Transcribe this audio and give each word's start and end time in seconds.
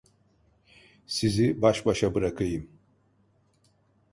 Sizi 1.07 1.61
baş 1.61 1.85
başa 1.85 2.13
bırakayım. 2.15 2.69